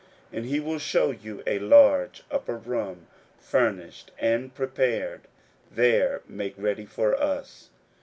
[0.33, 3.05] 41:014:015 And he will shew you a large upper room
[3.37, 5.27] furnished and prepared:
[5.69, 7.69] there make ready for us.